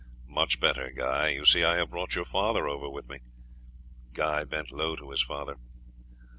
"Much 0.25 0.59
better, 0.59 0.89
Guy. 0.91 1.29
You 1.29 1.45
see 1.45 1.63
I 1.63 1.75
have 1.75 1.91
brought 1.91 2.15
your 2.15 2.25
father 2.25 2.67
over 2.67 2.89
with 2.89 3.07
me." 3.07 3.19
Guy 4.13 4.43
bent 4.45 4.71
low 4.71 4.95
to 4.95 5.11
his 5.11 5.21
father. 5.21 5.57